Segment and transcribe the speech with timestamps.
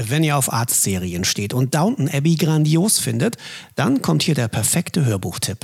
[0.00, 3.36] Wenn ihr auf Arztserien steht und Downton Abbey grandios findet,
[3.74, 5.58] dann kommt hier der perfekte Hörbuchtipp.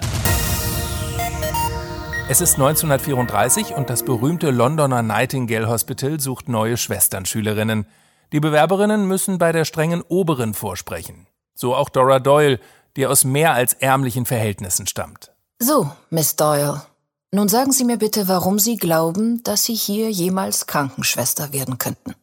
[2.29, 7.87] Es ist 1934 und das berühmte Londoner Nightingale Hospital sucht neue Schwesternschülerinnen.
[8.33, 11.29] Die Bewerberinnen müssen bei der strengen Oberin vorsprechen.
[11.55, 12.59] So auch Dora Doyle,
[12.97, 15.31] die aus mehr als ärmlichen Verhältnissen stammt.
[15.61, 16.83] So, Miss Doyle.
[17.31, 22.17] Nun sagen Sie mir bitte, warum Sie glauben, dass Sie hier jemals Krankenschwester werden könnten.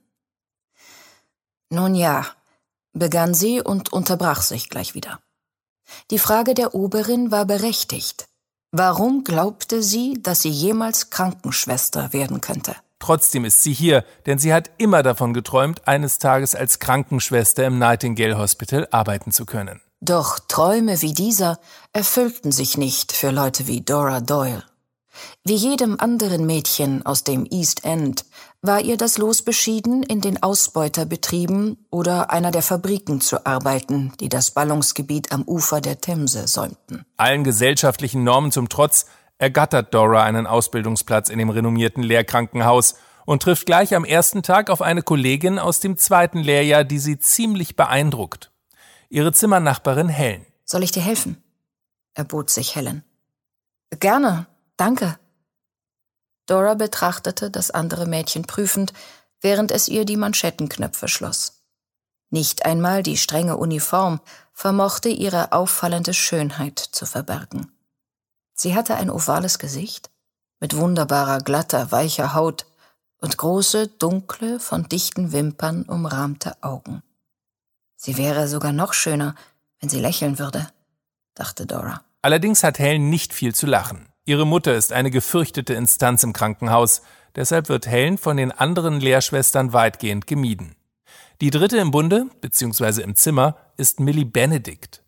[1.72, 2.26] Nun ja,
[2.92, 5.20] begann sie und unterbrach sich gleich wieder.
[6.12, 8.28] Die Frage der Oberin war berechtigt.
[8.72, 12.76] Warum glaubte sie, dass sie jemals Krankenschwester werden könnte?
[13.00, 17.80] Trotzdem ist sie hier, denn sie hat immer davon geträumt, eines Tages als Krankenschwester im
[17.80, 19.80] Nightingale Hospital arbeiten zu können.
[20.02, 21.58] Doch Träume wie dieser
[21.94, 24.64] erfüllten sich nicht für Leute wie Dora Doyle.
[25.46, 28.26] Wie jedem anderen Mädchen aus dem East End
[28.62, 34.30] war ihr das Los beschieden, in den Ausbeuterbetrieben oder einer der Fabriken zu arbeiten, die
[34.30, 37.06] das Ballungsgebiet am Ufer der Themse säumten.
[37.18, 39.08] Allen gesellschaftlichen Normen zum Trotz
[39.40, 44.82] ergattert Dora einen Ausbildungsplatz in dem renommierten Lehrkrankenhaus und trifft gleich am ersten Tag auf
[44.82, 48.52] eine Kollegin aus dem zweiten Lehrjahr, die sie ziemlich beeindruckt.
[49.10, 50.46] Ihre Zimmernachbarin Helen.
[50.66, 51.44] Soll ich dir helfen?
[52.14, 53.04] erbot sich Helen.
[54.00, 54.48] Gerne,
[54.78, 55.18] danke.
[56.52, 58.92] Dora betrachtete das andere Mädchen prüfend,
[59.40, 61.62] während es ihr die Manschettenknöpfe schloss.
[62.30, 64.20] Nicht einmal die strenge Uniform
[64.52, 67.72] vermochte ihre auffallende Schönheit zu verbergen.
[68.54, 70.12] Sie hatte ein ovales Gesicht
[70.60, 72.66] mit wunderbarer, glatter, weicher Haut
[73.22, 77.02] und große, dunkle, von dichten Wimpern umrahmte Augen.
[77.96, 79.36] Sie wäre sogar noch schöner,
[79.80, 80.68] wenn sie lächeln würde,
[81.34, 82.04] dachte Dora.
[82.22, 84.11] Allerdings hat Helen nicht viel zu lachen.
[84.32, 87.02] Ihre Mutter ist eine gefürchtete Instanz im Krankenhaus,
[87.36, 90.78] deshalb wird Helen von den anderen Lehrschwestern weitgehend gemieden.
[91.42, 95.04] Die dritte im Bunde, beziehungsweise im Zimmer, ist Millie Benedict.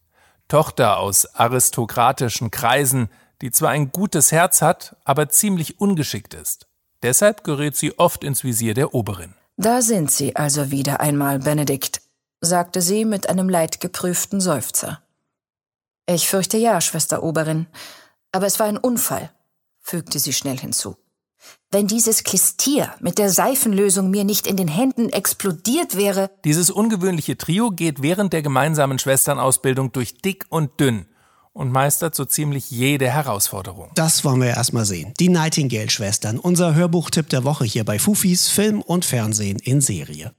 [0.49, 3.07] Tochter aus aristokratischen Kreisen,
[3.41, 6.67] die zwar ein gutes Herz hat, aber ziemlich ungeschickt ist.
[7.01, 9.35] Deshalb gerät sie oft ins Visier der Oberin.
[9.55, 12.01] Da sind Sie also wieder einmal, Benedikt,
[12.41, 15.01] sagte sie mit einem leidgeprüften Seufzer.
[16.07, 17.67] Ich fürchte ja, Schwester Oberin.
[18.33, 19.31] Aber es war ein Unfall,
[19.79, 20.97] fügte sie schnell hinzu.
[21.71, 26.31] Wenn dieses Klistier mit der Seifenlösung mir nicht in den Händen explodiert wäre.
[26.43, 31.05] Dieses ungewöhnliche Trio geht während der gemeinsamen Schwesternausbildung durch dick und dünn
[31.51, 33.91] und meistert so ziemlich jede Herausforderung.
[33.93, 35.13] Das wollen wir erstmal sehen.
[35.19, 40.33] Die Nightingale-Schwestern, unser Hörbuchtipp der Woche hier bei Fufis Film und Fernsehen in Serie.